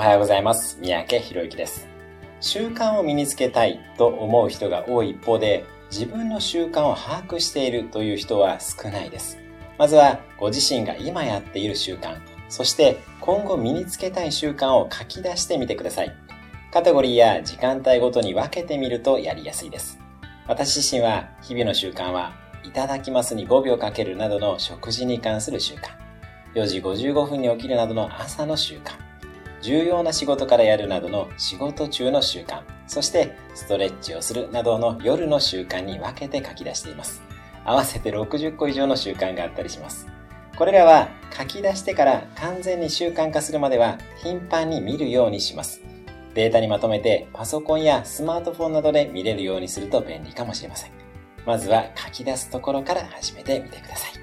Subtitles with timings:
[0.00, 0.78] おはようございます。
[0.80, 1.86] 三宅博之です。
[2.40, 9.36] 習慣を身につけたいと思う人が多い一方で、自分の習慣を把握しているという人は少ないです。
[9.76, 12.16] まずは、ご自身が今やっている習慣、
[12.48, 16.16] そして今後身につけたい習慣を書き出してみてください。
[16.72, 19.98] カテゴリーや時間帯ごとに分けてみるとやりやすいです。
[20.48, 22.32] 私自身は日々の習慣は
[22.64, 25.90] いただきますに5秒かけるなどの食事に関する習慣、
[26.54, 29.09] 4時55分に起きるなどの朝の習慣、
[29.62, 37.22] 重要な仕事からやるなどの仕事中の習慣、そしてストレッチをするなどの夜の習慣に分けて書き出しています。
[37.64, 40.06] 合わせて60個以上の習慣があったりします。
[40.56, 45.80] これらは書き出してから完全に習慣化するまでは頻繁に見るようにします。
[46.34, 50.90] データにまとめてパソコンやスマートフォンなどで見れるようにすると便利かもしれません。
[51.46, 54.19] まずは書き出すところから始めてみてください。